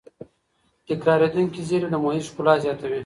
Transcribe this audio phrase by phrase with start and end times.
[0.87, 2.99] تکرارېدونکې زېرمې د محیط ښکلا زیاتوي.